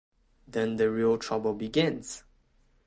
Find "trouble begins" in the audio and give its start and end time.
1.19-2.23